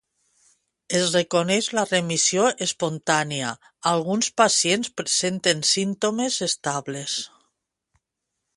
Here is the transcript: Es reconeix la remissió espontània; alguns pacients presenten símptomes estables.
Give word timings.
Es 0.99 1.09
reconeix 1.15 1.67
la 1.79 1.83
remissió 1.89 2.47
espontània; 2.67 3.51
alguns 3.93 4.31
pacients 4.43 4.89
presenten 5.03 5.61
símptomes 5.75 6.39
estables. 6.51 7.19